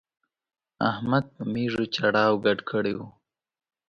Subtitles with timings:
[0.91, 3.07] احمد په مېږو چړاو ګډ کړی وو.